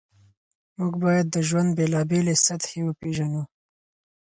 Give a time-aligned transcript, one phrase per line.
[0.77, 3.43] موږ باید د ژوند بېلابېلې سطحې وپېژنو.